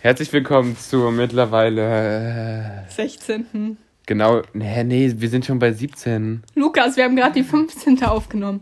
[0.00, 2.86] Herzlich willkommen zur mittlerweile.
[2.86, 3.76] Äh, 16.
[4.06, 6.42] Genau, nee, nee, wir sind schon bei 17.
[6.54, 8.04] Lukas, wir haben gerade die 15.
[8.04, 8.60] aufgenommen.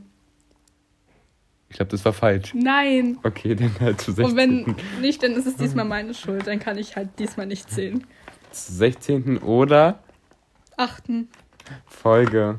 [1.68, 2.54] Ich glaube, das war falsch.
[2.54, 3.18] Nein.
[3.22, 4.24] Okay, dann halt zu 16.
[4.24, 6.46] Und wenn nicht, dann ist es diesmal meine Schuld.
[6.46, 8.06] Dann kann ich halt diesmal nicht zählen.
[8.50, 9.38] Zu 16.
[9.38, 9.98] oder
[10.76, 11.04] 8.
[11.86, 12.58] Folge.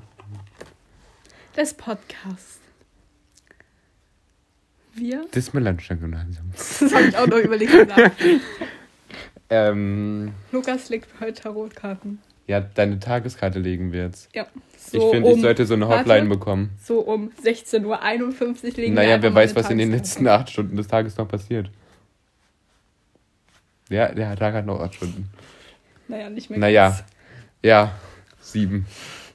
[1.55, 2.59] des Podcasts.
[4.97, 5.25] Wir?
[5.31, 6.51] Das Melanchthon-Gymnasium.
[6.53, 7.71] Das habe ich auch noch überlegt.
[9.49, 12.19] Ähm, Lukas legt heute Tarotkarten.
[12.47, 14.27] ja, deine Tageskarte legen wir jetzt.
[14.35, 14.45] Ja.
[14.91, 16.71] ich finde, ich sollte so eine warte, Hotline bekommen.
[16.83, 17.93] So um 16.51 Uhr
[18.61, 21.71] legen wir Naja, wer weiß, was in den letzten acht Stunden des Tages noch passiert.
[23.89, 25.29] Ja, der Tag hat noch acht Stunden.
[26.09, 27.03] Naja, nicht mehr Naja, ganz.
[27.63, 27.95] ja,
[28.41, 28.85] sieben.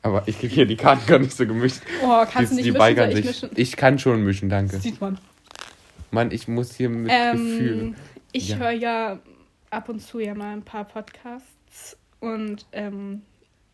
[0.02, 1.80] Aber ich kriege hier die Karten gar nicht so gemischt.
[2.04, 2.96] Oh, kannst du die, nicht die mischen?
[2.96, 3.50] Soll ich mischen?
[3.54, 4.76] Ich kann schon mischen, danke.
[4.78, 5.18] Sieht man.
[6.12, 7.94] Mann, ich muss hier mit Ähm, Gefühl.
[8.32, 8.56] ich Ja.
[8.58, 9.18] höre ja
[9.70, 13.22] ab und zu ja mal ein paar Podcasts und ähm,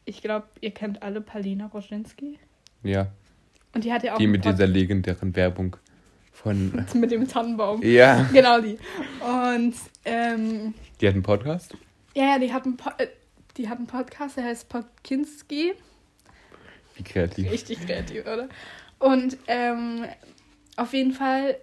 [0.05, 2.39] ich glaube, ihr kennt alle Palina Roschinski.
[2.83, 3.08] Ja,
[3.75, 5.77] Und die hat ja auch die mit Pod- dieser legendären Werbung
[6.33, 6.84] von.
[6.95, 7.83] mit dem Tannenbaum.
[7.83, 8.78] Ja, Genau die.
[9.20, 11.77] Und ähm, die hat einen Podcast.
[12.14, 13.08] ja, ja, die hat einen, po äh,
[13.56, 15.73] die hat einen Podcast, der heißt Podkinski.
[16.95, 17.50] Wie kreativ.
[17.50, 18.48] Richtig kreativ, oder?
[19.00, 20.05] Und ähm,
[20.77, 21.56] auf jeden Fall,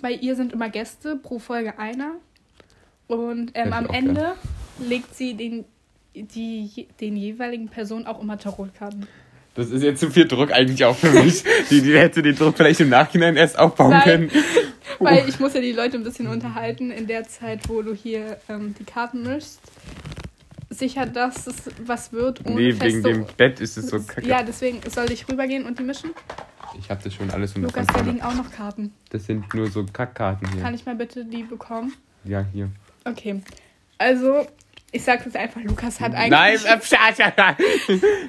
[0.00, 2.12] bei ihr sind immer Gäste, pro Folge einer.
[3.06, 4.34] Und ähm, am Ende
[4.78, 5.64] legt sie den,
[6.14, 9.06] die, den jeweiligen Personen auch immer Tarotkarten.
[9.54, 11.42] Das ist jetzt zu viel Druck eigentlich auch für mich.
[11.70, 14.02] die, die hätte den Druck vielleicht im Nachhinein erst aufbauen Nein.
[14.02, 14.30] können.
[14.98, 18.38] Weil ich muss ja die Leute ein bisschen unterhalten in der Zeit, wo du hier
[18.48, 19.60] ähm, die Karten mischst.
[20.70, 24.26] Sicher, dass es was wird ohne Nee, wegen dem Bett ist es so kacke.
[24.26, 26.10] Ja, deswegen soll ich rübergehen und die mischen.
[26.78, 28.92] Ich habe das schon alles unter Lukas, da liegen auch noch Karten.
[29.10, 30.62] Das sind nur so Kackkarten hier.
[30.62, 31.94] Kann ich mal bitte die bekommen?
[32.24, 32.68] Ja, hier.
[33.04, 33.42] Okay.
[33.98, 34.46] Also,
[34.92, 36.64] ich sag jetzt einfach, Lukas hat Nein, eigentlich.
[36.66, 37.56] äh, scha- scha- scha.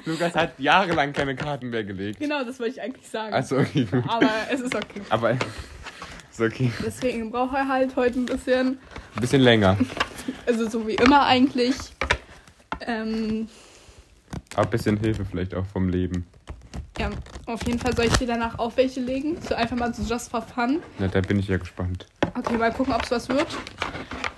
[0.06, 2.18] Lukas hat jahrelang keine Karten mehr gelegt.
[2.20, 3.34] Genau, das wollte ich eigentlich sagen.
[3.34, 4.04] Achso, okay, gut.
[4.08, 5.02] Aber es ist okay.
[5.10, 6.72] Aber ist okay.
[6.84, 8.78] Deswegen braucht er halt heute ein bisschen,
[9.14, 9.76] Ein bisschen länger.
[10.46, 11.74] also so wie immer eigentlich.
[12.80, 13.48] Ähm,
[14.54, 16.26] Aber ein bisschen Hilfe vielleicht auch vom Leben.
[16.98, 17.10] Ja,
[17.46, 19.36] auf jeden Fall soll ich dir danach auch welche legen.
[19.40, 20.80] So einfach mal so just for fun.
[20.98, 22.06] Na, da bin ich ja gespannt.
[22.36, 23.46] Okay, mal gucken, ob es was wird.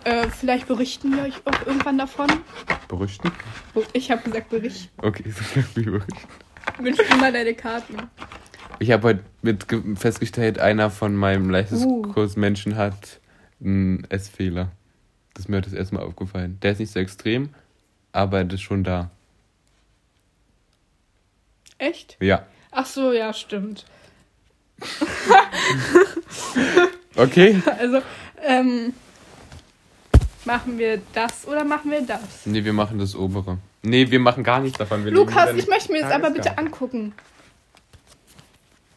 [0.05, 2.27] Äh, vielleicht berichten wir euch auch irgendwann davon.
[2.89, 3.31] Berüchten?
[3.75, 4.89] Oh, Ich habe gesagt, berichten.
[5.03, 6.17] Okay, so wie berüchten.
[6.79, 7.97] Wünsch dir mal deine Karten.
[8.79, 13.21] Ich habe heute mit ge- festgestellt, einer von meinem Leistungskurs Menschen hat
[13.63, 14.71] einen Essfehler.
[15.35, 16.59] Das ist mir das erste Mal aufgefallen.
[16.63, 17.51] Der ist nicht so extrem,
[18.13, 19.11] aber das ist schon da.
[21.81, 22.17] Echt?
[22.21, 22.47] Ja.
[22.71, 23.85] Ach so, ja, stimmt.
[27.17, 27.61] Okay?
[27.79, 28.01] Also,
[28.43, 28.95] ähm,
[30.45, 32.47] machen wir das oder machen wir das?
[32.47, 33.59] Nee, wir machen das obere.
[33.83, 35.05] Nee, wir machen gar nichts davon.
[35.05, 37.13] Wir Lukas, ich möchte mir das aber bitte angucken.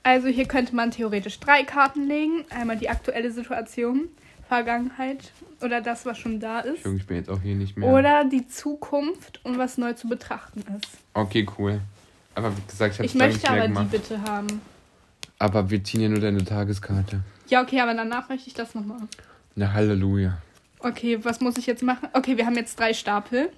[0.04, 2.46] Also hier könnte man theoretisch drei Karten legen.
[2.50, 4.10] Einmal die aktuelle Situation,
[4.48, 6.86] Vergangenheit oder das, was schon da ist.
[6.86, 7.90] Ich bin jetzt auch hier nicht mehr.
[7.90, 10.98] Oder die Zukunft und was neu zu betrachten ist.
[11.14, 11.82] Okay, cool.
[12.36, 13.92] Aber wie gesagt, ich habe Ich möchte aber die gemacht.
[13.92, 14.62] bitte haben.
[15.40, 17.22] Aber wir ziehen ja nur deine Tageskarte.
[17.50, 19.00] Ja, okay, aber danach möchte ich das nochmal.
[19.56, 20.38] Na, Halleluja.
[20.80, 22.10] Okay, was muss ich jetzt machen?
[22.14, 23.50] Okay, wir haben jetzt drei Stapel.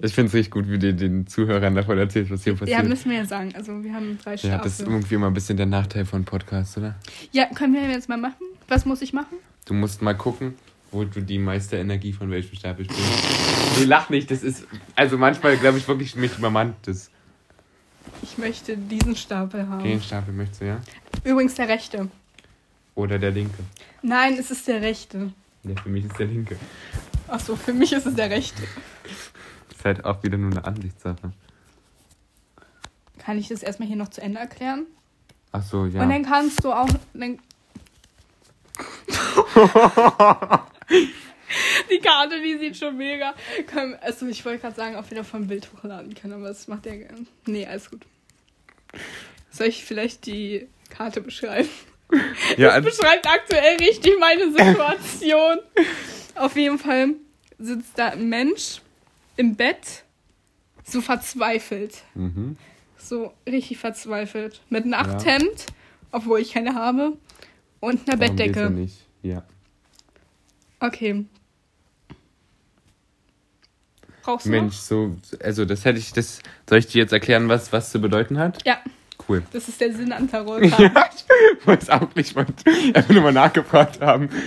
[0.00, 2.88] Ich finde es richtig gut, wie du den Zuhörern davon erzählst, was hier Ja, passiert.
[2.88, 3.52] müssen wir ja sagen.
[3.54, 4.58] Also wir haben drei Ja, Stapel.
[4.64, 6.96] das ist irgendwie immer ein bisschen der Nachteil von Podcasts, oder?
[7.32, 8.44] ja, können wir jetzt mal machen?
[8.68, 9.36] Was muss ich machen?
[9.66, 10.54] Du musst mal gucken,
[10.90, 13.78] wo du die meiste Energie von welchem Stapel spielst.
[13.78, 14.66] Nee, lach nicht, das ist.
[14.96, 17.10] Also manchmal glaube ich wirklich mich übermannt das.
[18.22, 19.82] Ich möchte diesen Stapel haben.
[19.82, 20.80] Den Stapel möchtest du, ja?
[21.24, 22.08] Übrigens der rechte.
[22.94, 23.62] Oder der linke.
[24.02, 25.32] Nein, es ist der rechte.
[25.62, 26.56] Ja, für mich ist der linke.
[27.28, 28.62] Achso, für mich ist es der rechte.
[29.70, 31.32] Ist halt auch wieder nur eine Ansichtssache.
[33.16, 34.84] Kann ich das erstmal hier noch zu Ende erklären?
[35.52, 36.02] Ach so, ja.
[36.02, 36.88] Und dann kannst du auch.
[37.14, 37.38] Dann
[41.90, 43.34] die Karte, die sieht schon mega.
[44.00, 46.94] Also, ich wollte gerade sagen, auch wieder vom Bild hochladen können, aber das macht ja
[46.96, 47.26] gerne.
[47.46, 48.02] Nee, alles gut.
[49.50, 51.68] Soll ich vielleicht die Karte beschreiben?
[52.56, 55.58] ja, Das also, beschreibt aktuell richtig meine Situation.
[56.34, 57.14] Auf jeden Fall
[57.58, 58.80] sitzt da ein Mensch
[59.36, 60.04] im Bett,
[60.84, 62.02] so verzweifelt.
[62.14, 62.56] mhm.
[62.98, 64.60] So richtig verzweifelt.
[64.68, 65.66] Mit Nachthemd,
[66.12, 67.16] obwohl ich keine habe,
[67.80, 68.60] und einer geht's Bettdecke.
[68.60, 68.96] Ja, nicht.
[69.22, 69.44] ja.
[70.80, 71.24] Okay.
[74.22, 77.72] Brauchst du Mensch, so, also das hätte ich, das, soll ich dir jetzt erklären, was,
[77.72, 78.64] was zu bedeuten hat?
[78.66, 78.78] Ja,
[79.28, 79.42] Cool.
[79.52, 80.90] das ist der Sinn an Tarotkarten.
[80.94, 82.52] Ja, ich weiß auch nicht, wollte
[82.94, 84.28] einfach nur mal nachgefragt haben.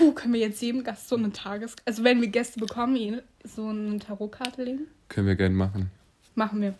[0.00, 1.76] Uh, können wir jetzt jedem Gast so eine Tages...
[1.84, 4.86] Also wenn wir Gäste bekommen, so eine Tarotkarte legen?
[5.08, 5.90] Können wir gerne machen.
[6.34, 6.74] Machen wir.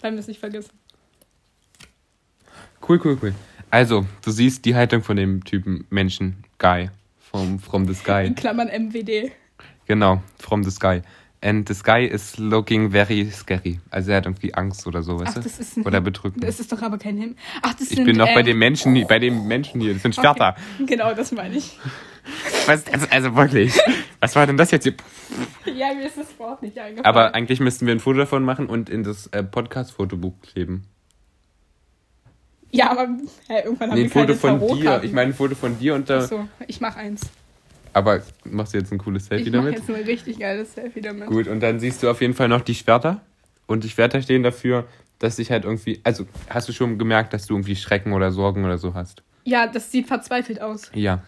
[0.00, 0.72] Weil wir es nicht vergessen.
[2.86, 3.34] Cool, cool, cool.
[3.70, 8.26] Also, du siehst die Haltung von dem Typen Menschen, Guy, from, from the sky.
[8.26, 9.32] In Klammern MWD.
[9.86, 11.02] Genau, from the sky.
[11.44, 13.80] And the sky is looking very scary.
[13.90, 15.40] Also er hat irgendwie Angst oder so, weißt Ach, du?
[15.40, 16.36] das ist ein Oder bedrückt.
[16.42, 17.34] Das ist doch aber kein Himmel.
[17.62, 19.92] Ach, das Ich sind, bin noch bei ähm, den Menschen, hier- bei den Menschen hier.
[19.94, 20.54] Das sind Schwerter.
[20.76, 20.86] Okay.
[20.86, 21.78] Genau, das meine ich.
[22.66, 23.76] Was, also, also wirklich.
[24.20, 24.94] Was war denn das jetzt hier?
[25.66, 27.04] Ja, mir ist das Wort nicht eingefallen.
[27.04, 30.84] Aber eigentlich müssten wir ein Foto davon machen und in das äh, Podcast-Fotobuch kleben.
[32.70, 33.08] ja, aber
[33.48, 35.02] hä, irgendwann haben Nee, wir ein Foto keine von dir.
[35.02, 36.18] Ich meine ein Foto von dir und da.
[36.18, 37.22] Achso, ich mach eins.
[37.94, 39.78] Aber machst du jetzt ein cooles Selfie Ich mach damit?
[39.78, 41.26] jetzt ein richtig geiles Selfie damit.
[41.28, 43.20] Gut, und dann siehst du auf jeden Fall noch die Schwerter.
[43.66, 44.86] Und die Schwerter stehen dafür,
[45.18, 46.00] dass ich halt irgendwie.
[46.04, 49.22] Also, hast du schon gemerkt, dass du irgendwie Schrecken oder Sorgen oder so hast?
[49.44, 50.90] Ja, das sieht verzweifelt aus.
[50.94, 51.22] Ja.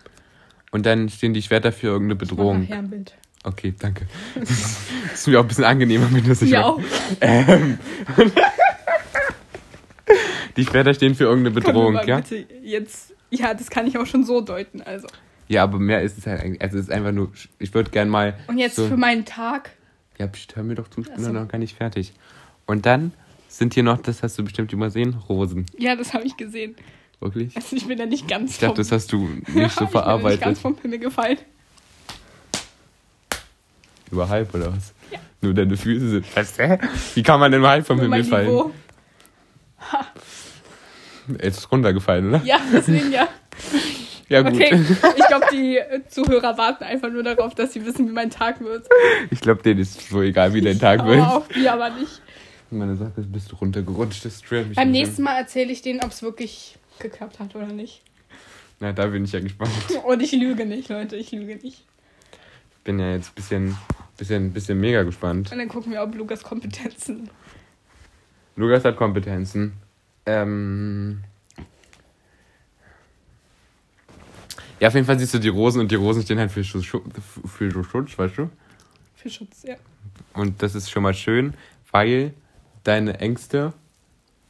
[0.71, 2.69] Und dann stehen die Schwerter für irgendeine Ich mach Bedrohung.
[2.73, 3.15] ein Bild.
[3.45, 4.07] Okay, danke.
[4.35, 4.51] Das
[5.15, 6.81] ist mir auch ein bisschen angenehmer, wenn das nicht Ja, auch.
[7.21, 7.79] Ähm.
[10.57, 12.17] Die Schwerter stehen für irgendeine Bedrohung, ja?
[12.21, 13.13] Bitte jetzt.
[13.31, 14.83] Ja, das kann ich auch schon so deuten.
[14.83, 15.09] Also.
[15.49, 16.63] Ja, aber mehr ist es halt eigentlich.
[16.63, 17.31] Also, es ist einfach nur.
[17.59, 18.39] Ich würde gern mal.
[18.47, 19.71] Und jetzt so, für meinen Tag.
[20.19, 21.33] Ja, pst, hör mir doch zu, ich bin Ach so.
[21.33, 22.13] noch gar nicht fertig.
[22.67, 23.13] Und dann
[23.49, 25.67] sind hier noch, das hast du bestimmt übersehen, Rosen.
[25.77, 26.77] Ja, das habe ich gesehen.
[27.21, 27.57] Wirklich?
[27.57, 29.57] Also ich bin ja nicht ganz Ich dachte, das hast du nicht so Ich bin
[29.57, 30.59] ja nicht ganz verarbeitet.
[30.59, 31.39] vom Himmel gefallen.
[34.11, 34.93] Über halb oder was?
[35.11, 35.19] Ja.
[35.41, 36.37] Nur deine Füße sind.
[36.37, 36.79] Was, hä?
[37.15, 38.47] Wie kann man denn mal halb vom Nur Himmel fallen?
[38.47, 38.73] Niveau.
[41.43, 42.43] Jetzt ist runtergefallen, oder?
[42.45, 43.29] Ja, deswegen ja.
[44.35, 44.55] Ja, gut.
[44.55, 44.75] Okay,
[45.17, 48.61] ich glaube, die äh, Zuhörer warten einfach nur darauf, dass sie wissen, wie mein Tag
[48.61, 48.89] wird.
[49.31, 51.21] Ich glaube, denen ist so egal, wie dein Tag aber wird.
[51.21, 52.21] auch die aber nicht.
[52.71, 54.43] Meine Sache ist, bist du runtergerutscht, das.
[54.51, 55.23] Beim ein nächsten.
[55.23, 58.03] Mal erzähle ich denen, ob es wirklich geklappt hat oder nicht.
[58.81, 59.71] Na, da bin ich ja gespannt.
[60.05, 61.85] Und ich lüge nicht, Leute, ich lüge nicht.
[62.79, 63.77] Ich bin ja jetzt ein bisschen,
[64.17, 65.53] bisschen, bisschen mega gespannt.
[65.53, 67.31] Und dann gucken wir, ob Lukas Kompetenzen.
[68.57, 69.75] Lukas hat Kompetenzen.
[70.27, 71.23] Ähm.
[74.85, 76.85] Ja, auf jeden Fall siehst du die Rosen und die Rosen stehen halt für, Schutz,
[76.85, 78.51] für so Schutz, weißt du?
[79.15, 79.77] Für Schutz, ja.
[80.35, 81.55] Und das ist schon mal schön,
[81.91, 82.35] weil
[82.83, 83.73] deine Ängste,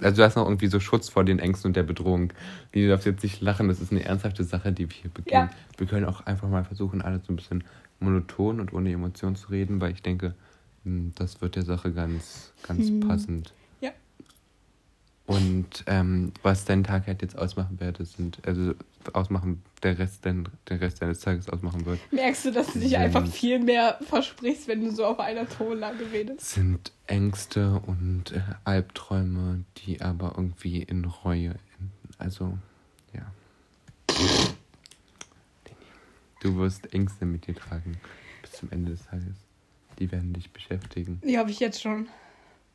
[0.00, 2.32] also du hast noch irgendwie so Schutz vor den Ängsten und der Bedrohung.
[2.72, 5.50] Du darfst jetzt nicht lachen, das ist eine ernsthafte Sache, die wir hier beginnen.
[5.52, 5.78] Ja.
[5.78, 7.62] Wir können auch einfach mal versuchen, alles so ein bisschen
[8.00, 10.34] monoton und ohne Emotion zu reden, weil ich denke,
[10.82, 12.98] hm, das wird der Sache ganz, ganz Hm.
[13.06, 13.54] passend.
[15.26, 18.74] Und ähm, was dein Tag halt jetzt ausmachen werde, sind, also
[19.14, 22.90] ausmachen, der Rest, dein, der Rest deines Tages ausmachen wird, Merkst du, dass du dich
[22.90, 26.50] Sind- einfach viel mehr versprichst, wenn du so auf einer Tonlage redest?
[26.50, 31.92] sind Ängste und äh, Albträume, die aber irgendwie in Reue enden.
[32.18, 32.58] Also,
[33.14, 33.22] ja.
[36.40, 37.96] Du wirst Ängste mit dir tragen
[38.42, 39.36] bis zum Ende des Tages.
[39.98, 41.20] Die werden dich beschäftigen.
[41.26, 42.08] Die habe ich jetzt schon.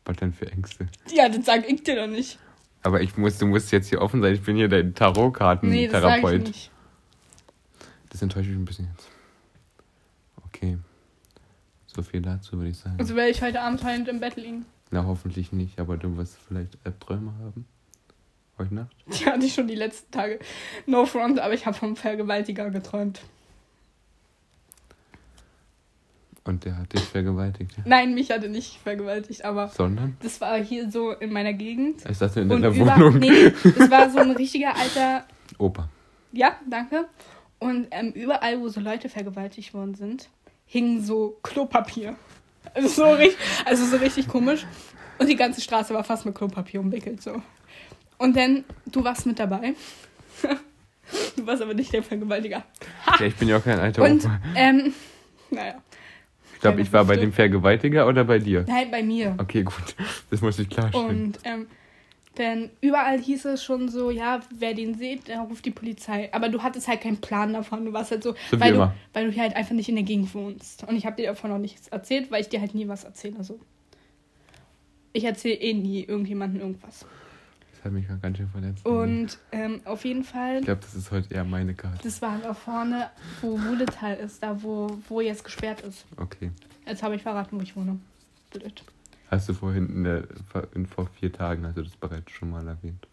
[0.10, 0.88] Was denn für Ängste?
[1.14, 2.40] Ja, das sag ich dir doch nicht.
[2.82, 4.34] Aber ich muss, du musst jetzt hier offen sein.
[4.34, 6.32] Ich bin hier dein Nee, das Tarotkarten-Therapeut.
[6.32, 6.72] sag ich nicht.
[8.10, 9.08] das enttäuscht mich ein bisschen jetzt.
[10.48, 10.80] Okay.
[11.86, 12.96] So viel dazu, würde ich sagen.
[12.98, 14.66] Also werde ich heute Abend heulend im Bett liegen.
[14.90, 17.68] Na, hoffentlich nicht, aber du wirst vielleicht Albträume haben.
[18.58, 18.96] Heute Nacht?
[19.06, 20.40] Die hatte ich schon die letzten Tage.
[20.88, 23.22] No front, aber ich habe vom Vergewaltiger geträumt.
[26.46, 27.72] Und der hat dich vergewaltigt.
[27.78, 27.84] ja?
[27.86, 30.18] Nein, mich hatte nicht vergewaltigt, aber Sondern?
[30.22, 32.06] das war hier so in meiner Gegend.
[32.06, 33.20] Ist das in deiner Wohnung?
[33.20, 35.26] nee, das war so ein richtiger alter,
[35.58, 35.90] Opa.
[36.32, 37.08] ja, danke.
[37.60, 40.30] Und ähm, überall, wo so Leute vergewaltigt worden sind,
[40.66, 42.16] hing so Klopapier.
[42.74, 44.66] Also so, richtig, also so richtig komisch.
[45.18, 47.42] Und die ganze Straße war fast mit Klopapier umwickelt so.
[48.18, 49.74] Und dann, du warst mit dabei.
[51.36, 52.64] du warst aber nicht der Vergewaltiger.
[53.20, 54.40] Ja, ich bin ja auch kein alter Und, Opa.
[54.56, 54.94] ähm,
[55.52, 55.76] naja.
[56.60, 58.66] Ich glaube, ich war bei dem Vergewaltiger oder bei dir?
[58.68, 59.34] Nein, bei mir.
[59.38, 59.96] Okay, gut.
[60.30, 61.08] Das muss ich klarstellen.
[61.08, 61.68] Und ähm,
[62.38, 66.28] denn überall hieß es schon so, ja, wer den sieht, der ruft die Polizei.
[66.34, 67.86] Aber du hattest halt keinen Plan davon.
[67.86, 70.04] Du warst halt so, So weil, du, weil du hier halt einfach nicht in der
[70.04, 70.84] Gegend wohnst.
[70.84, 73.42] Und ich habe dir davon noch nichts erzählt, weil ich dir halt nie was erzähle.
[73.42, 73.58] So.
[75.14, 77.06] Ich erzähle eh nie irgendjemandem irgendwas.
[77.80, 78.86] Das hat mich gerade ganz schön verletzt.
[78.86, 82.00] Und ähm, auf jeden Fall, ich glaube, das ist heute eher meine Karte.
[82.04, 83.10] das war halt auch vorne,
[83.40, 86.06] wo Wuhletal ist, da wo, wo jetzt gesperrt ist.
[86.18, 86.52] Okay.
[86.86, 87.98] Jetzt habe ich verraten, wo ich wohne.
[88.52, 88.84] Blöd.
[89.32, 90.24] Hast du vorhin in der,
[90.76, 93.08] in, vor vier Tagen, hast du das bereits schon mal erwähnt.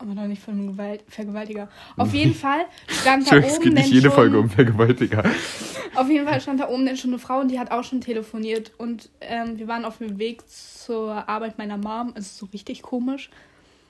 [0.00, 1.68] Aber noch nicht von einem Gewalt Vergewaltiger.
[1.96, 5.24] Auf jeden Fall stand da Entschuldigung, es oben geht nicht jede schon, Folge um Vergewaltiger.
[5.94, 8.00] Auf jeden Fall stand da oben dann schon eine Frau und die hat auch schon
[8.00, 8.70] telefoniert.
[8.78, 12.12] Und ähm, wir waren auf dem Weg zur Arbeit meiner Mom.
[12.14, 13.30] Es ist so richtig komisch.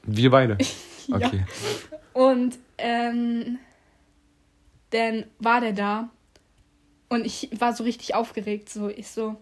[0.05, 0.57] Wir beide.
[1.09, 1.27] Ja.
[1.27, 1.43] Okay.
[2.13, 3.59] Und ähm,
[4.91, 6.11] dann war der da
[7.09, 8.69] und ich war so richtig aufgeregt.
[8.69, 9.37] So, ich so,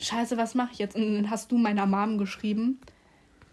[0.00, 0.96] Scheiße, was mache ich jetzt?
[0.96, 2.80] Und dann hast du meiner Mom geschrieben.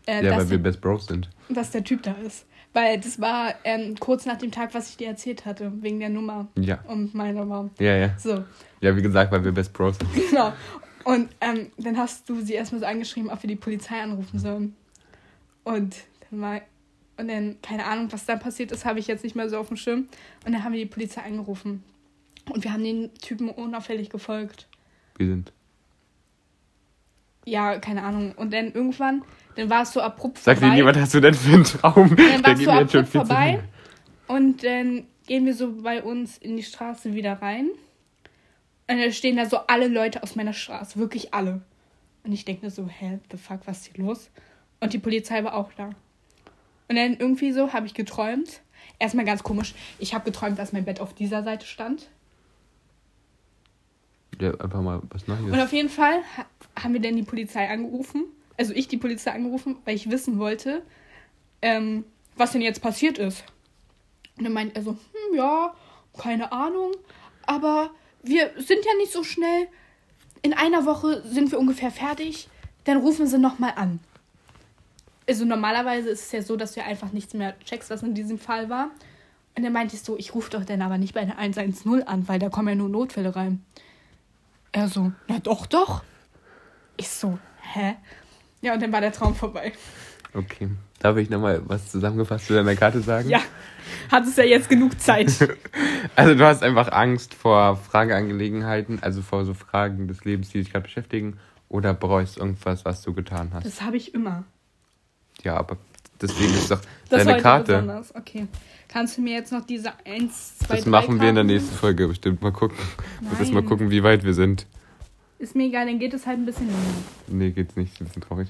[0.07, 1.29] Äh, ja, weil wir Best Bros sind.
[1.49, 2.45] Dass der Typ da ist.
[2.73, 6.09] Weil das war ähm, kurz nach dem Tag, was ich dir erzählt hatte, wegen der
[6.09, 6.47] Nummer.
[6.55, 6.79] Ja.
[6.88, 7.71] Und meiner Mom.
[7.79, 8.17] Ja, ja.
[8.17, 8.43] So.
[8.81, 10.09] Ja, wie gesagt, weil wir Best Bros sind.
[10.29, 10.53] Genau.
[11.03, 14.75] Und ähm, dann hast du sie erstmal so angeschrieben, ob wir die Polizei anrufen sollen.
[15.63, 15.95] Und
[16.29, 16.61] dann war,
[17.17, 19.69] und dann, keine Ahnung, was dann passiert ist, habe ich jetzt nicht mehr so auf
[19.69, 20.07] dem Schirm.
[20.45, 21.83] Und dann haben wir die Polizei angerufen.
[22.49, 24.67] Und wir haben den Typen unauffällig gefolgt.
[25.17, 25.51] Wir sind.
[27.50, 28.34] Ja, keine Ahnung.
[28.36, 29.24] Und dann irgendwann,
[29.56, 30.68] dann war es so abrupt Sag vorbei.
[30.68, 32.15] Sag dir niemand, hast du denn für einen Traum?
[32.15, 33.63] Dann war es so abrupt vorbei.
[34.27, 37.70] Und dann gehen wir so bei uns in die Straße wieder rein.
[38.88, 41.00] Und dann stehen da so alle Leute aus meiner Straße.
[41.00, 41.62] Wirklich alle.
[42.24, 44.29] Und ich denke mir so, hä, the fuck, was ist hier los?
[44.79, 45.89] Und die Polizei war auch da.
[46.88, 48.62] Und dann irgendwie so habe ich geträumt.
[49.00, 49.74] Erstmal ganz komisch.
[49.98, 52.10] Ich habe geträumt, dass mein Bett auf dieser Seite stand.
[54.39, 55.41] Ja, einfach mal was Neues.
[55.41, 56.22] Und auf jeden Fall
[56.81, 58.25] haben wir dann die Polizei angerufen.
[58.58, 60.81] Also ich die Polizei angerufen, weil ich wissen wollte,
[61.62, 62.05] ähm,
[62.36, 63.43] was denn jetzt passiert ist.
[64.38, 65.74] Und dann meint er so, hm, ja,
[66.17, 66.91] keine Ahnung,
[67.46, 67.91] aber
[68.24, 69.67] wir sind ja nicht so schnell.
[70.41, 72.50] In einer Woche sind wir ungefähr fertig.
[72.86, 74.00] Dann rufen sie nochmal an.
[75.27, 78.39] Also normalerweise ist es ja so, dass du einfach nichts mehr checkst, was in diesem
[78.39, 78.89] Fall war.
[79.55, 82.27] Und dann meinte ich so, ich rufe doch dann aber nicht bei der 110 an,
[82.27, 83.63] weil da kommen ja nur Notfälle rein.
[84.71, 86.03] Er so, ja doch, doch.
[86.97, 87.95] Ich so, hä?
[88.61, 89.73] Ja, und dann war der Traum vorbei.
[90.33, 90.69] Okay.
[90.99, 93.29] Darf ich nochmal was zusammengefasst zu deiner Karte sagen?
[93.29, 93.39] Ja.
[94.11, 95.31] Hat es ja jetzt genug Zeit.
[96.15, 100.71] also du hast einfach Angst vor Frageangelegenheiten, also vor so Fragen des Lebens, die dich
[100.71, 103.65] gerade beschäftigen, oder bereust irgendwas, was du getan hast?
[103.65, 104.43] Das habe ich immer.
[105.43, 105.77] Ja, aber
[106.21, 107.73] deswegen ist doch das deine Karte.
[107.73, 108.15] Besonders.
[108.15, 108.47] Okay.
[108.88, 112.07] Kannst du mir jetzt noch diese 1, 2, Das machen wir in der nächsten Folge
[112.07, 112.41] bestimmt.
[112.41, 112.77] Mal gucken.
[113.21, 113.53] Nein.
[113.53, 114.65] mal gucken, wie weit wir sind.
[115.38, 116.79] Ist mir egal, dann geht es halt ein bisschen länger.
[117.27, 117.93] Nee, geht's nicht.
[117.93, 118.49] Ist ein bisschen traurig.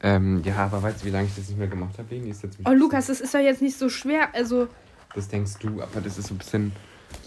[0.00, 2.14] Ähm, ja, aber weißt du, wie lange ich das nicht mehr gemacht habe?
[2.14, 4.34] Ist jetzt oh, Lukas, das ist doch jetzt nicht so schwer.
[4.34, 4.68] Also.
[5.14, 6.72] Das denkst du, aber das ist so ein bisschen.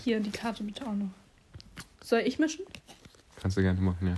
[0.04, 1.10] Hier, die Karte bitte auch noch.
[2.02, 2.66] Soll ich mischen?
[3.42, 4.16] Kannst du gerne machen, ja.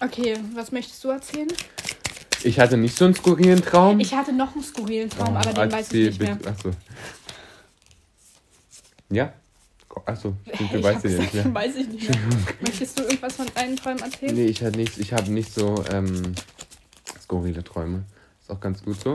[0.00, 1.48] Okay, was möchtest du erzählen?
[2.42, 3.98] Ich hatte nicht so einen skurrilen Traum.
[4.00, 6.38] Ich hatte noch einen skurrilen Traum, oh, aber den weiß ich nicht mehr.
[6.44, 6.70] Achso.
[9.10, 9.32] Ja?
[10.04, 11.54] Achso, stimmt, du weißt ja nicht mehr.
[11.54, 12.18] weiß ich nicht mehr.
[12.60, 14.34] Möchtest du irgendwas von deinen Träumen erzählen?
[14.34, 16.34] Nee, ich, hatte ich habe nicht so ähm,
[17.22, 18.04] skurrile Träume.
[18.40, 19.14] Ist auch ganz gut so.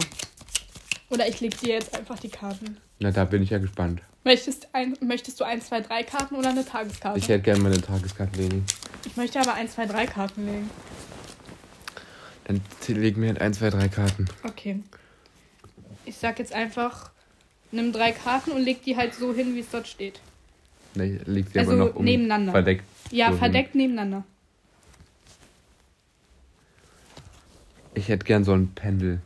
[1.09, 2.77] Oder ich leg dir jetzt einfach die Karten.
[2.99, 4.01] Na, da bin ich ja gespannt.
[4.23, 7.19] Möchtest, ein, möchtest du 1, 2, 3 Karten oder eine Tageskarte?
[7.19, 8.65] Ich hätte gerne meine Tageskarte legen.
[9.05, 10.69] Ich möchte aber 1, 2, 3 Karten legen.
[12.45, 14.25] Dann leg mir halt 1, 2, 3 Karten.
[14.43, 14.79] Okay.
[16.05, 17.11] Ich sag jetzt einfach,
[17.71, 20.19] nimm drei Karten und leg die halt so hin, wie es dort steht.
[20.95, 22.51] Ne, leg sie also aber noch um nebeneinander.
[22.51, 22.83] Verdeckt.
[23.11, 23.81] Ja, so verdeckt hin.
[23.81, 24.23] nebeneinander.
[27.95, 29.21] Ich hätte gern so ein Pendel.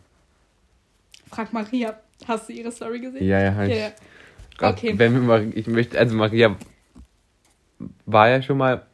[1.29, 1.99] Frag Maria.
[2.27, 3.25] Hast du ihre Story gesehen?
[3.25, 3.69] Ja, ja, halt.
[3.71, 3.91] Ja, ja.
[4.59, 4.93] Okay.
[4.97, 6.55] Wenn wir mal, ich möchte, also Maria
[8.05, 8.85] war ja schon mal.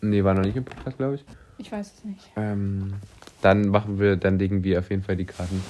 [0.00, 1.24] Nee, war noch nicht im Podcast, glaube ich.
[1.58, 2.20] Ich weiß es nicht.
[2.36, 2.94] Ähm,
[3.42, 5.62] dann machen wir, dann legen wir auf jeden Fall die Karten.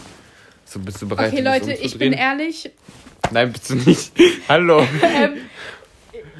[0.64, 1.33] So, bist du bereit?
[1.33, 2.71] Okay, Leute, ich bin ehrlich.
[3.33, 4.12] Nein, bist du nicht.
[4.49, 4.80] Hallo.
[5.02, 5.33] ähm,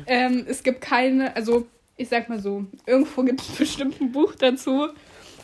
[0.07, 4.35] ähm, es gibt keine, also ich sag mal so, irgendwo gibt es bestimmt ein Buch
[4.35, 4.89] dazu.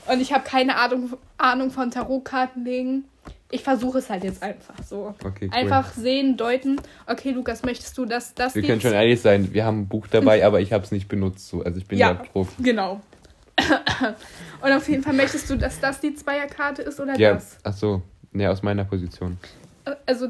[0.06, 3.04] Und ich habe keine Ahnung, Ahnung von Tarotkarten legen.
[3.50, 5.14] Ich versuche es halt jetzt einfach so.
[5.24, 5.58] Okay, cool.
[5.58, 6.80] Einfach sehen, deuten.
[7.06, 10.06] Okay, Lukas, möchtest du das, das Wir können schon ehrlich sein, wir haben ein Buch
[10.08, 11.48] dabei, aber ich habe es nicht benutzt.
[11.48, 11.62] So.
[11.62, 12.62] Also ich bin ja, ja Profi.
[12.62, 13.00] Genau.
[14.60, 17.58] Und auf jeden Fall möchtest du, dass das die Zweierkarte ist oder ja, das?
[17.62, 18.02] Ach so,
[18.32, 19.38] ne, aus meiner Position.
[20.06, 20.28] Also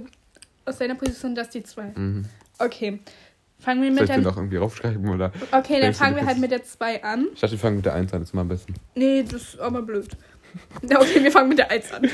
[0.64, 1.92] aus deiner Position, das die zwei.
[1.94, 2.24] Mhm.
[2.58, 3.00] Okay.
[3.58, 4.22] Fangen wir mit Soll ich der.
[4.22, 5.32] noch irgendwie aufschreiben oder?
[5.52, 7.28] Okay, dann fangen wir halt mit der 2 an.
[7.32, 8.74] Ich dachte, wir fangen mit der 1 an, das ist mal am besten.
[8.94, 10.08] Nee, das ist aber blöd.
[10.82, 12.08] Okay, wir fangen mit der 1 an.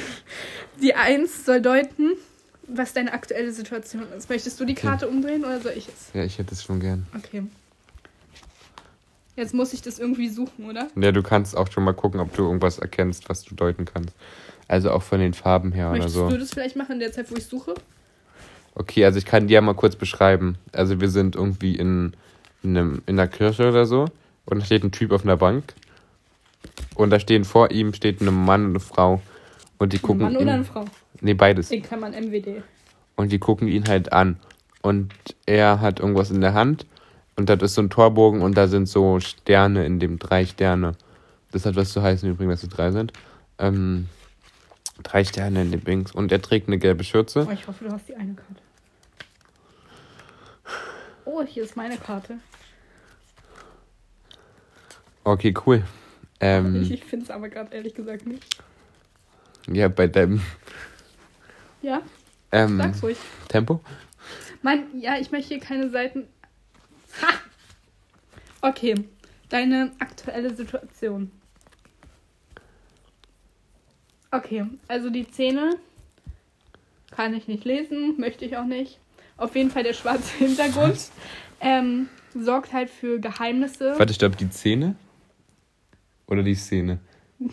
[0.81, 2.13] Die 1 soll deuten,
[2.67, 4.31] was deine aktuelle Situation ist.
[4.31, 5.15] Möchtest du die Karte okay.
[5.15, 6.11] umdrehen oder soll ich es?
[6.15, 7.07] Ja, ich hätte es schon gern.
[7.15, 7.43] Okay.
[9.37, 10.89] Jetzt muss ich das irgendwie suchen, oder?
[10.97, 14.15] Ja, du kannst auch schon mal gucken, ob du irgendwas erkennst, was du deuten kannst.
[14.69, 16.31] Also auch von den Farben her Möchtest oder so.
[16.31, 17.75] Möchtest du das vielleicht machen in der Zeit, wo ich suche?
[18.75, 20.57] Okay, also ich kann dir mal kurz beschreiben.
[20.73, 22.15] Also wir sind irgendwie in,
[22.63, 24.07] in, einem, in einer Kirche oder so
[24.47, 25.75] und da steht ein Typ auf einer Bank
[26.95, 29.21] und da stehen vor ihm steht ein Mann und eine Frau
[29.79, 30.85] und die gucken ein Mann oder eine Frau?
[31.21, 31.71] Nee, beides.
[31.71, 32.63] In Klammern MWD.
[33.17, 34.37] Und die gucken ihn halt an
[34.83, 35.13] und
[35.47, 36.87] er hat irgendwas in der Hand
[37.37, 40.93] und das ist so ein Torbogen und da sind so Sterne in dem drei Sterne.
[41.53, 43.13] Das hat was zu heißen übrigens, dass es drei sind.
[43.59, 44.09] Ähm,
[45.03, 46.13] Drei Sterne in den Wings.
[46.13, 47.47] Und er trägt eine gelbe Schürze.
[47.49, 48.61] Oh, ich hoffe, du hast die eine Karte.
[51.25, 52.39] Oh, hier ist meine Karte.
[55.25, 55.85] Okay, cool.
[56.41, 58.45] Ähm, ich finde es aber gerade ehrlich gesagt nicht.
[59.69, 60.41] ja, bei deinem
[61.83, 62.03] Ja,
[62.53, 63.19] ähm, sag's ruhig.
[63.49, 63.81] Tempo.
[64.63, 66.25] Mein, ja, ich möchte hier keine Seiten.
[68.63, 68.95] Okay,
[69.49, 71.31] deine aktuelle Situation.
[74.31, 75.77] Okay, also die Zähne
[77.11, 78.99] kann ich nicht lesen, möchte ich auch nicht.
[79.37, 80.99] Auf jeden Fall der schwarze Hintergrund
[81.61, 83.95] ähm, sorgt halt für Geheimnisse.
[83.99, 84.95] Warte, stopp, die Zähne?
[86.27, 86.99] Oder die Szene?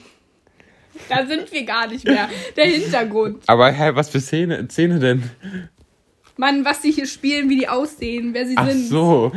[1.09, 2.27] Da sind wir gar nicht mehr.
[2.55, 3.43] Der Hintergrund.
[3.45, 5.29] Aber hä, was für Szene, Szene denn?
[6.37, 8.87] Mann, was sie hier spielen, wie die aussehen, wer sie Ach sind.
[8.87, 9.31] so.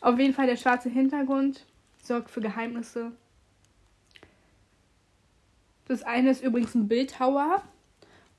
[0.00, 1.64] Auf jeden Fall der schwarze Hintergrund
[2.02, 3.12] sorgt für Geheimnisse.
[5.86, 7.62] Das eine ist übrigens ein Bildhauer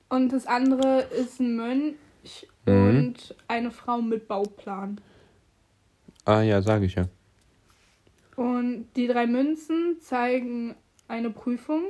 [0.07, 1.95] und das andere ist ein Mönch
[2.65, 2.97] Mhm.
[2.97, 4.99] und eine Frau mit Bauplan.
[6.25, 7.05] Ah ja, sage ich ja.
[8.35, 10.75] Und die drei Münzen zeigen
[11.07, 11.83] eine Prüfung,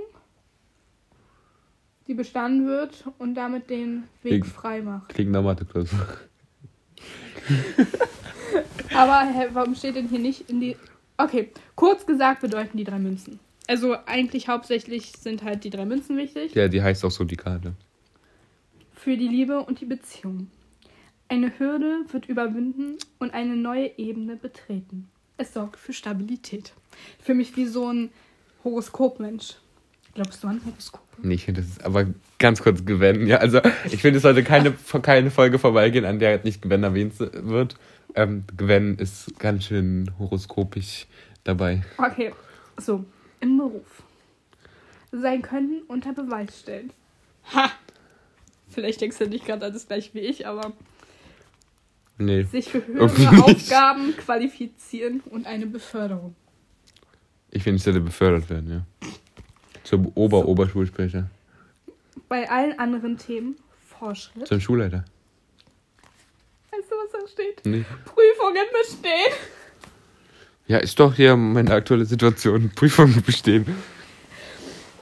[2.07, 5.09] die bestanden wird und damit den Weg frei macht.
[5.09, 6.07] Klingt nach Mathe-Klausur.
[8.93, 10.75] Aber hä, warum steht denn hier nicht in die.
[11.17, 13.39] Okay, kurz gesagt bedeuten die drei Münzen.
[13.67, 16.55] Also eigentlich hauptsächlich sind halt die drei Münzen wichtig.
[16.55, 17.73] Ja, die heißt auch so die Karte.
[18.93, 20.49] Für die Liebe und die Beziehung.
[21.27, 25.09] Eine Hürde wird überwinden und eine neue Ebene betreten.
[25.37, 26.73] Es sorgt für Stabilität.
[27.21, 28.09] Für mich wie so ein
[28.63, 29.55] Horoskopmensch.
[30.15, 31.05] Glaubst du an Horoskope?
[31.21, 32.07] Nee, ich finde, das ist aber
[32.39, 33.27] ganz kurz Gwen.
[33.27, 37.13] Ja, also ich finde, es sollte keine, keine Folge vorbeigehen, an der nicht Gwen erwähnt
[37.19, 37.75] wird.
[38.19, 41.07] Ähm, Gwen ist ganz schön horoskopisch
[41.45, 41.83] dabei.
[41.97, 42.33] Okay,
[42.75, 43.05] so.
[43.39, 44.03] Im Beruf.
[45.13, 46.91] Sein Können unter Beweis stellen.
[47.53, 47.71] Ha!
[48.67, 50.73] Vielleicht denkst du nicht gerade an das gleiche wie ich, aber
[52.17, 52.43] Nee.
[52.43, 53.43] sich für höhere.
[53.45, 56.35] Aufgaben qualifizieren und eine Beförderung.
[57.51, 59.09] Ich finde, ich sollte befördert werden, ja.
[59.85, 61.29] Zum Ober-Oberschulsprecher.
[62.27, 63.55] Bei allen anderen Themen
[63.87, 64.45] Fortschritt.
[64.45, 65.05] Zum Schulleiter.
[67.19, 67.65] Da steht?
[67.65, 67.85] Nee.
[68.05, 69.33] Prüfungen bestehen.
[70.67, 72.71] Ja, ist doch hier meine aktuelle Situation.
[72.75, 73.65] Prüfungen bestehen.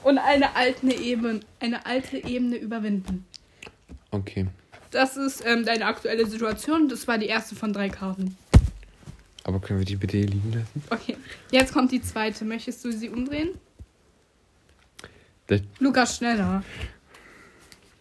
[0.04, 3.26] Und eine alte Ebene, eine alte Ebene überwinden.
[4.12, 4.48] Okay.
[4.92, 6.88] Das ist ähm, deine aktuelle Situation.
[6.88, 8.38] Das war die erste von drei Karten.
[9.44, 10.84] Aber können wir die bitte hier liegen lassen?
[10.90, 11.18] Okay,
[11.52, 12.46] jetzt kommt die zweite.
[12.46, 13.50] Möchtest du sie umdrehen?
[15.48, 16.64] Das, Lukas, schneller.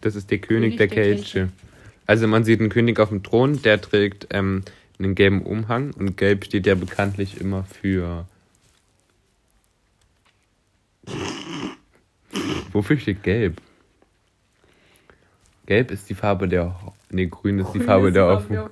[0.01, 1.49] das ist der König, König der, der Kelche.
[2.07, 4.63] Also man sieht einen König auf dem Thron, der trägt ähm,
[4.97, 8.25] einen gelben Umhang und gelb steht ja bekanntlich immer für.
[12.71, 13.61] Wofür steht gelb?
[15.65, 16.81] Gelb ist die Farbe der.
[16.81, 18.69] Ho- Nee, grün ist die Grün Farbe ist der die Hoffnung.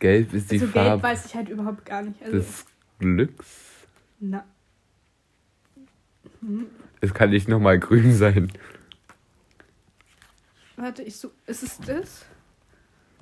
[0.00, 2.20] Gelb ist die Also gelb Farbe weiß ich halt überhaupt gar nicht.
[2.22, 2.66] Also, des
[3.00, 3.46] Glücks.
[4.20, 4.44] na,
[7.00, 8.52] Es kann nicht nochmal grün sein.
[10.76, 11.30] warte, ich so.
[11.46, 12.26] Ist es das?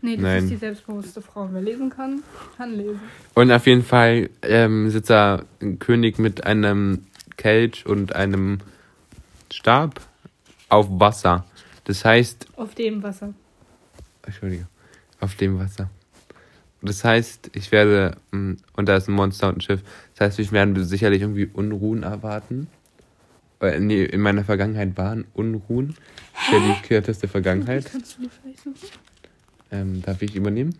[0.05, 0.45] Nee, das Nein.
[0.45, 1.49] ist die selbstbewusste Frau.
[1.53, 2.23] Wer lesen kann,
[2.57, 3.01] kann lesen.
[3.35, 8.59] Und auf jeden Fall ähm, sitzt da ein König mit einem Kelch und einem
[9.53, 10.01] Stab
[10.69, 11.45] auf Wasser.
[11.85, 13.33] Das heißt, Auf dem Wasser.
[14.25, 14.67] Entschuldige,
[15.21, 15.89] auf dem Wasser.
[16.81, 19.83] Das heißt, ich werde, mh, und da ist ein Monster und ein Schiff,
[20.17, 22.67] das heißt, ich werde sicherlich irgendwie Unruhen erwarten.
[23.79, 25.95] Nee, in meiner Vergangenheit waren Unruhen.
[26.35, 27.89] Für die kürzeste Vergangenheit.
[27.93, 28.89] Kannst du die vielleicht suchen?
[29.73, 30.77] Ähm, darf ich übernehmen?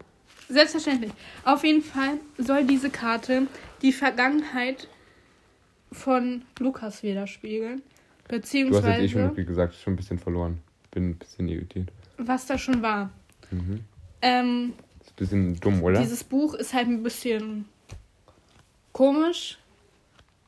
[0.49, 1.13] Selbstverständlich.
[1.45, 3.47] Auf jeden Fall soll diese Karte
[3.81, 4.87] die Vergangenheit
[5.91, 7.83] von Lukas widerspiegeln.
[8.29, 10.59] Du hast jetzt eh schon Beziehungsweise, wie gesagt schon ein bisschen verloren.
[10.91, 11.91] Bin ein bisschen irritiert.
[12.19, 13.11] was da schon war.
[13.51, 13.81] Mhm.
[14.21, 16.01] Ähm, Ist ein bisschen dumm, oder?
[16.01, 17.65] dieses Buch ist halt ein bisschen
[18.93, 19.59] komisch.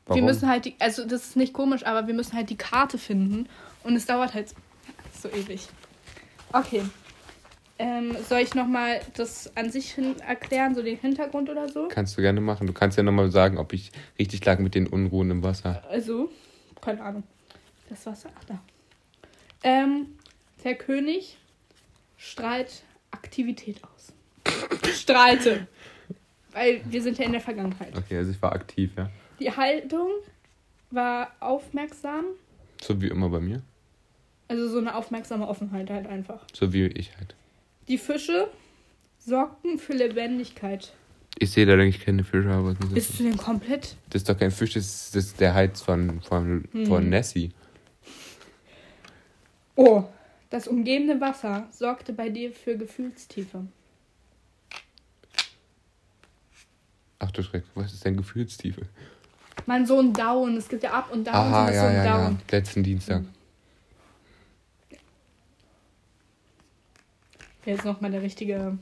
[0.05, 0.21] Warum?
[0.21, 2.97] Wir müssen halt die, also das ist nicht komisch, aber wir müssen halt die Karte
[2.97, 3.49] finden.
[3.83, 4.53] Und es dauert halt
[5.19, 5.67] so ewig.
[6.53, 6.83] Okay.
[7.77, 11.89] Ähm, soll ich nochmal das an sich hin erklären, so den Hintergrund oder so?
[11.89, 12.67] Kannst du gerne machen.
[12.67, 15.83] Du kannst ja nochmal sagen, ob ich richtig lag mit den Unruhen im Wasser.
[15.89, 16.31] Also,
[16.79, 17.23] keine Ahnung.
[17.89, 18.59] Das Wasser, ach da.
[19.63, 20.07] Ähm,
[20.63, 21.37] der König
[22.17, 24.13] strahlt Aktivität aus.
[24.93, 25.67] Strahlte.
[26.53, 27.97] Weil wir sind ja in der Vergangenheit.
[27.97, 29.09] Okay, also ich war aktiv, ja.
[29.39, 30.09] Die Haltung
[30.91, 32.23] war aufmerksam.
[32.81, 33.61] So wie immer bei mir.
[34.47, 36.45] Also so eine aufmerksame Offenheit halt einfach.
[36.53, 37.35] So wie ich halt.
[37.87, 38.47] Die Fische
[39.19, 40.93] sorgten für Lebendigkeit.
[41.37, 43.97] Ich sehe da eigentlich keine Fische, aber Bist ist, du denn komplett?
[44.09, 47.09] das ist doch kein Fisch, das ist, das ist der Heiz von, von, von Hm.
[47.09, 47.51] Nessie.
[49.75, 50.05] Oh,
[50.49, 53.65] das umgebende Wasser sorgte bei dir für Gefühlstiefe.
[57.19, 58.83] Ach du Schreck, was ist denn Gefühlstiefe?
[59.65, 60.57] Man, so ein Down.
[60.57, 61.35] Es gibt ja Up und Down.
[61.35, 62.23] Aha, und ja, so ein ja, ja.
[62.25, 62.39] Down.
[62.51, 63.23] Letzten Dienstag.
[67.65, 68.77] Wäre jetzt nochmal der richtige,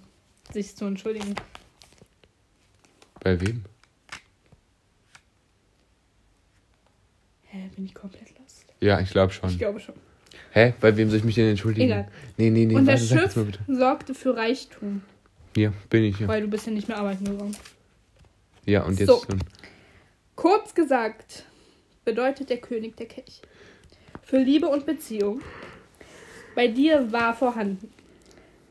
[0.51, 1.35] sich zu entschuldigen.
[3.23, 3.63] Bei wem?
[7.45, 8.65] Hä, bin ich komplett lost?
[8.81, 9.49] Ja, ich glaube schon.
[9.49, 9.95] Ich glaube schon.
[10.51, 10.73] Hä?
[10.81, 11.85] Bei wem soll ich mich denn entschuldigen?
[11.85, 12.07] Egal.
[12.37, 15.01] Nee, nee, nee, und das warte, Schiff sorgte für Reichtum,
[15.55, 16.27] Hier, bin ich hier.
[16.27, 17.55] weil du bist ja nicht mehr arbeiten gegangen.
[18.65, 19.21] Ja, und jetzt So.
[19.25, 19.39] schon.
[20.35, 21.45] Kurz gesagt
[22.05, 23.41] bedeutet der König der Kelch.
[24.23, 25.41] Für Liebe und Beziehung.
[26.55, 27.92] Bei dir war vorhanden.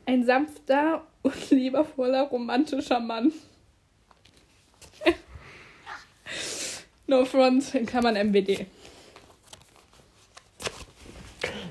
[0.04, 3.32] Ein sanfter und liebevoller romantischer Mann.
[7.06, 8.66] no front in Klammern MWD.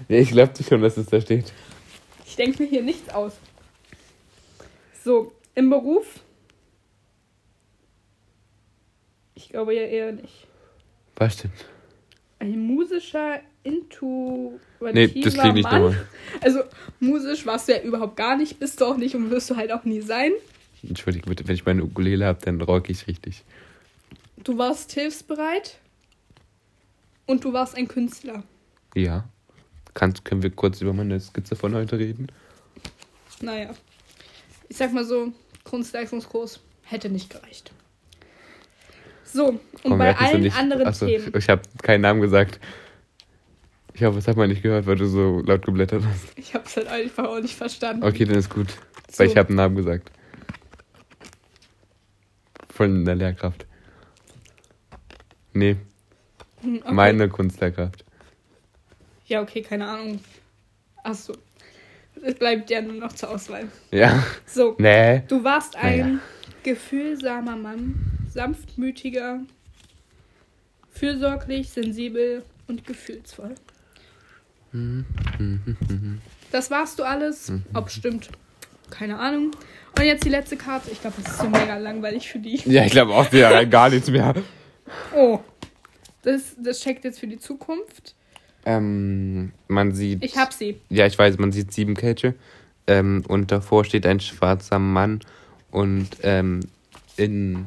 [0.08, 1.54] Ja, ich glaube schon, dass es da steht.
[2.26, 3.34] Ich denke mir hier nichts aus.
[5.04, 6.20] So, im Beruf?
[9.36, 10.48] Ich glaube ja eher nicht.
[11.15, 11.52] Was denn?
[12.39, 14.60] Ein musischer, intuitiver
[14.93, 16.06] Nee, das klingt nicht normal.
[16.41, 16.62] Also,
[17.00, 19.71] musisch warst du ja überhaupt gar nicht, bist du auch nicht und wirst du halt
[19.71, 20.32] auch nie sein.
[20.88, 23.43] Entschuldige bitte, wenn ich meine Ukulele habe, dann rock ich richtig.
[24.43, 25.78] Du warst hilfsbereit
[27.28, 28.43] und du warst ein Künstler.
[28.95, 29.26] Ja.
[29.93, 32.28] Kannst, können wir kurz über meine Skizze von heute reden?
[33.41, 33.69] Naja.
[34.69, 35.32] Ich sag mal so,
[35.65, 37.71] Kunstleistungskurs hätte nicht gereicht.
[39.24, 41.32] So, und Komm, bei allen nicht- anderen Achso, Themen.
[41.38, 42.60] Ich habe keinen Namen gesagt.
[43.93, 46.38] Ich hoffe, das hat man nicht gehört, weil du so laut geblättert hast.
[46.38, 48.04] Ich hab's halt einfach auch nicht verstanden.
[48.04, 48.69] Okay, dann ist gut.
[49.10, 49.19] So.
[49.19, 50.12] Weil ich habe einen Namen gesagt.
[52.69, 53.65] Von der Lehrkraft.
[55.54, 55.75] Nee,
[56.62, 56.93] Hm, okay.
[56.93, 58.06] meine Kunstlehrkraft.
[59.25, 60.19] Ja, okay, keine Ahnung.
[61.04, 61.34] Achso.
[62.23, 63.67] Es bleibt ja nur noch zur Auswahl.
[63.91, 64.23] Ja.
[64.45, 65.23] So, Nee.
[65.27, 66.19] du warst ein Naja.
[66.63, 67.95] gefühlsamer Mann,
[68.30, 69.41] sanftmütiger,
[70.91, 73.56] fürsorglich, sensibel und gefühlsvoll.
[76.51, 77.51] Das warst du alles.
[77.73, 78.29] Ob stimmt,
[78.89, 79.51] keine Ahnung.
[79.97, 80.89] Und jetzt die letzte Karte.
[80.91, 82.62] Ich glaube, das ist so mega langweilig für die.
[82.65, 84.34] Ja, ich glaube auch, der rein gar nichts mehr.
[85.15, 85.39] Oh.
[86.23, 88.15] Das, das checkt jetzt für die Zukunft.
[88.65, 90.23] Ähm, man sieht.
[90.23, 90.79] Ich hab sie.
[90.89, 92.36] Ja, ich weiß, man sieht sieben Kelche.
[92.88, 95.21] Ähm, und davor steht ein schwarzer Mann.
[95.71, 96.62] Und ähm,
[97.17, 97.65] in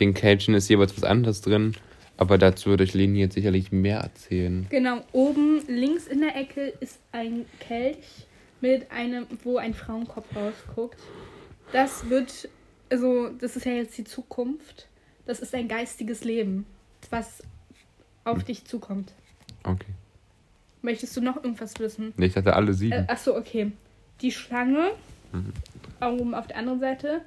[0.00, 1.74] den Kelchen ist jeweils was anderes drin.
[2.18, 4.66] Aber dazu würde ich Leni jetzt sicherlich mehr erzählen.
[4.70, 8.26] Genau, oben links in der Ecke ist ein Kelch
[8.60, 10.98] mit einem, wo ein Frauenkopf rausguckt.
[11.70, 12.48] Das wird,
[12.90, 14.88] also das ist ja jetzt die Zukunft.
[15.26, 16.66] Das ist ein geistiges Leben,
[17.08, 17.44] was
[18.24, 19.12] auf dich zukommt.
[19.62, 19.92] Okay.
[20.82, 22.14] Möchtest du noch irgendwas wissen?
[22.16, 22.94] Nee, ich hatte alle sieben.
[22.94, 23.70] Äh, achso, okay.
[24.22, 24.90] Die Schlange,
[26.00, 27.20] oben auf der anderen Seite,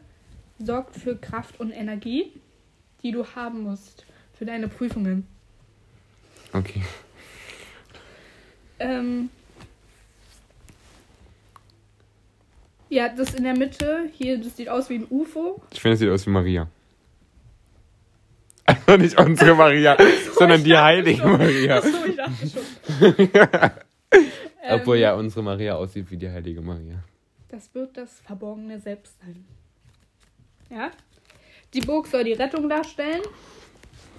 [0.60, 2.34] sorgt für Kraft und Energie,
[3.04, 4.06] die du haben musst
[4.42, 5.28] für deine Prüfungen.
[6.52, 6.82] Okay.
[8.80, 9.30] Ähm,
[12.90, 15.62] ja, das in der Mitte, hier, das sieht aus wie ein UFO.
[15.72, 16.68] Ich finde, es sieht aus wie Maria.
[18.66, 19.96] Also nicht unsere Maria,
[20.36, 21.34] sondern ich die heilige schon.
[21.34, 21.78] Maria.
[21.78, 23.70] Achso, ich dachte schon.
[24.64, 27.04] Ähm, Obwohl ja unsere Maria aussieht wie die heilige Maria.
[27.50, 29.44] Das wird das verborgene Selbst sein.
[30.70, 30.92] Ja?
[31.74, 33.22] Die Burg soll die Rettung darstellen.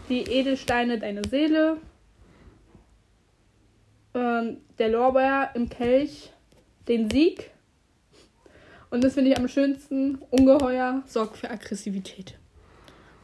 [0.09, 1.79] Die Edelsteine deine Seele.
[4.15, 6.33] Ähm, der Lorbeer im Kelch
[6.89, 7.51] den Sieg.
[8.91, 10.19] Und das finde ich am schönsten.
[10.31, 12.39] Ungeheuer sorgt für Aggressivität.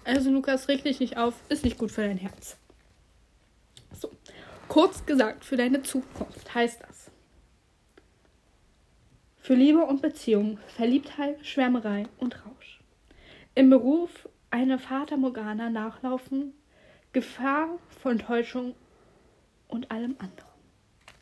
[0.05, 1.35] Also Lukas, reg dich nicht auf.
[1.51, 2.57] Ist nicht gut für dein Herz.
[3.93, 4.11] So.
[4.69, 7.11] Kurz gesagt, für deine Zukunft heißt das.
[9.37, 12.81] Für Liebe und Beziehung, Verliebtheit, Schwärmerei und Rausch.
[13.55, 16.55] Im Beruf eine Fata Morgana nachlaufen,
[17.13, 18.75] Gefahr von Täuschung
[19.69, 20.51] und allem anderen.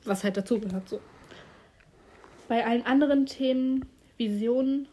[0.04, 1.00] Was halt dazugehört so.
[2.48, 4.88] Bei allen anderen Themen Visionen,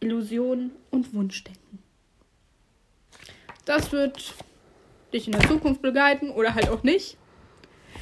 [0.00, 1.78] Illusionen und Wunschdenken.
[3.64, 4.34] Das wird
[5.12, 7.16] dich in der Zukunft begleiten oder halt auch nicht.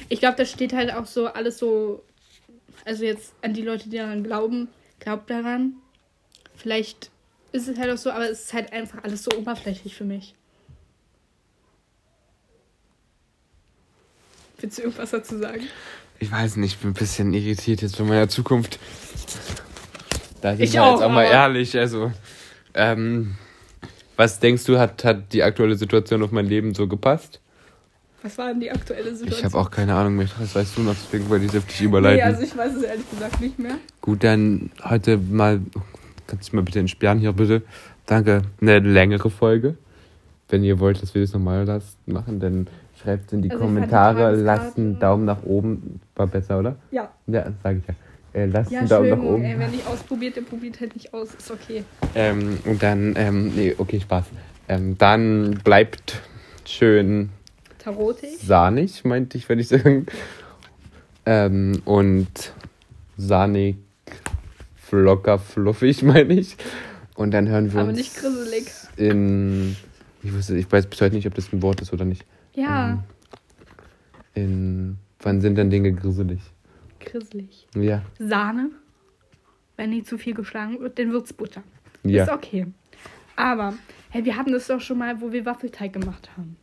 [0.09, 2.03] Ich glaube, das steht halt auch so alles so
[2.85, 5.75] also jetzt an die Leute, die daran glauben, glaubt daran.
[6.55, 7.11] Vielleicht
[7.51, 10.35] ist es halt auch so, aber es ist halt einfach alles so oberflächlich für mich.
[14.63, 15.63] Willst du irgendwas dazu sagen?
[16.19, 18.79] Ich weiß nicht, ich bin ein bisschen irritiert jetzt von meiner Zukunft.
[20.39, 21.77] Da sind Ich wir auch, jetzt auch mal ehrlich.
[21.77, 22.13] Also,
[22.73, 23.35] ähm,
[24.15, 27.41] was denkst du, hat, hat die aktuelle Situation auf mein Leben so gepasst?
[28.21, 29.37] Was war denn die aktuelle Situation?
[29.37, 30.29] Ich habe auch keine Ahnung mehr.
[30.39, 32.19] Das weißt du noch, deswegen wollte ich es auf dich überleiten.
[32.19, 33.75] Nee, also ich weiß es ehrlich gesagt nicht mehr.
[33.99, 35.59] Gut, dann heute mal,
[36.25, 37.63] kannst du mal bitte entsperren hier bitte.
[38.05, 38.43] danke.
[38.61, 39.75] Eine längere Folge.
[40.47, 42.69] Wenn ihr wollt, dass wir das nochmal machen, dann
[43.03, 44.35] schreibt es in die Also Kommentare.
[44.35, 45.99] Lasst einen Daumen nach oben.
[46.15, 46.75] War besser, oder?
[46.91, 47.11] Ja.
[47.27, 47.93] Ja, sag ich ja.
[48.39, 49.43] Äh, lasst Ja, einen Daumen nach oben.
[49.43, 51.33] ey, wenn nicht ausprobiert, der probiert halt nicht aus.
[51.35, 51.83] Ist okay.
[52.15, 54.25] Ähm, und dann, ähm, nee, okay, Spaß.
[54.69, 56.19] Ähm, dann bleibt
[56.65, 57.29] schön
[57.79, 58.39] Tarotig.
[58.39, 60.05] sahnig, meinte ich, würde ich sagen.
[61.25, 62.27] Ähm, und
[63.17, 63.75] sahnig,
[64.75, 66.57] flocker, fluffig, meine ich.
[67.15, 68.65] Und dann hören wir Aber uns nicht grisselig.
[68.97, 69.75] in.
[70.23, 72.25] Ich, wusste, ich weiß bis heute nicht, ob das ein Wort ist oder nicht.
[72.55, 73.03] Ja,
[74.35, 74.97] In.
[75.19, 76.41] Wann sind denn Dinge grisselig?
[76.99, 77.67] grisselig.
[77.75, 78.01] Ja.
[78.17, 78.71] Sahne.
[79.75, 81.63] Wenn nicht zu viel geschlagen wird, dann wird's Butter.
[82.03, 82.23] Ja.
[82.23, 82.67] Ist okay.
[83.35, 83.73] Aber,
[84.09, 86.55] hey, wir hatten das doch schon mal, wo wir Waffelteig gemacht haben.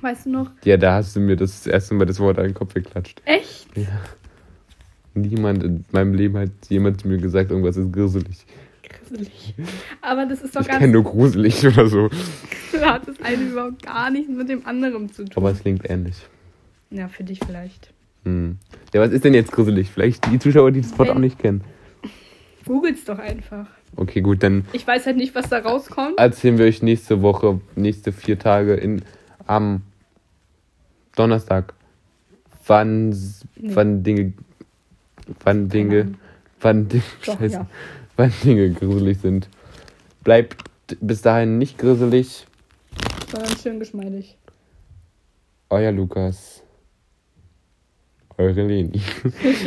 [0.00, 0.50] Weißt du noch?
[0.64, 3.22] Ja, da hast du mir das erste Mal das Wort an den Kopf geklatscht.
[3.24, 3.68] Echt?
[5.14, 8.46] Niemand in meinem Leben hat jemand zu mir gesagt, irgendwas ist grisselig.
[9.10, 9.54] Grisselig.
[10.00, 10.78] Aber das ist doch Ich ganz.
[10.80, 12.08] kenne nur gruselig oder so.
[12.72, 15.32] Da hat das eine überhaupt gar nichts mit dem anderen zu tun.
[15.36, 16.16] Aber es klingt ähnlich.
[16.90, 17.92] Ja, für dich vielleicht.
[18.24, 18.58] Hm.
[18.94, 19.90] Ja, was ist denn jetzt gruselig?
[19.90, 21.62] Vielleicht die Zuschauer, die das Wort auch nicht kennen.
[22.66, 23.66] Googles doch einfach.
[23.96, 26.18] Okay, gut, dann Ich weiß halt nicht, was da rauskommt.
[26.18, 29.02] erzählen wir euch nächste Woche, nächste vier Tage in,
[29.46, 29.82] am
[31.16, 31.74] Donnerstag,
[32.66, 33.74] wann, Nee.
[33.74, 34.32] wann Dinge,
[35.42, 36.14] wann Dinge,
[36.60, 37.66] wann Dinge, Doch, scheiße, ja.
[38.20, 39.48] Wann Dinge gruselig sind.
[40.22, 40.62] Bleibt
[41.00, 42.46] bis dahin nicht gruselig.
[43.30, 44.36] Sondern schön geschmeidig.
[45.70, 46.62] Euer Lukas.
[48.36, 49.00] Eure Leni.